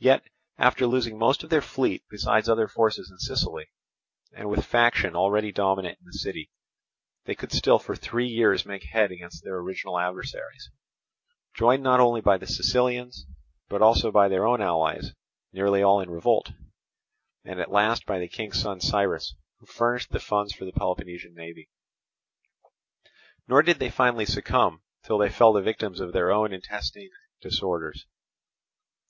[0.00, 0.24] Yet
[0.58, 3.68] after losing most of their fleet besides other forces in Sicily,
[4.32, 6.50] and with faction already dominant in the city,
[7.26, 10.68] they could still for three years make head against their original adversaries,
[11.54, 13.24] joined not only by the Sicilians,
[13.68, 15.12] but also by their own allies
[15.52, 16.50] nearly all in revolt,
[17.44, 21.34] and at last by the King's son, Cyrus, who furnished the funds for the Peloponnesian
[21.36, 21.70] navy.
[23.46, 27.10] Nor did they finally succumb till they fell the victims of their own intestine
[27.40, 28.06] disorders.